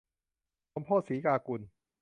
[0.73, 1.61] สมโภชน์ สีกากุล